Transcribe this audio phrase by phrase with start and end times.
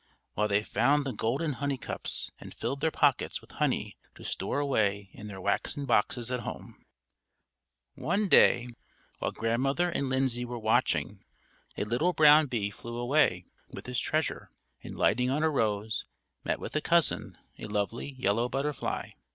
[0.33, 4.59] "_while they found the golden honey cups, and filled their pockets with honey to store
[4.59, 6.83] away in their waxen boxes at home.
[7.93, 8.69] One day,
[9.19, 11.23] while Grandmother and Lindsay were watching,
[11.77, 14.49] a little brown bee flew away with his treasure,
[14.81, 16.05] and lighting on a rose,
[16.43, 19.09] met with a cousin, a lovely yellow butterfly.